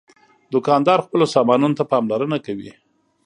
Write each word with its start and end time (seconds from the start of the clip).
دوکاندار 0.53 0.99
خپلو 1.05 1.25
سامانونو 1.35 1.77
ته 1.79 1.83
پاملرنه 1.91 2.37
کوي. 2.45 2.71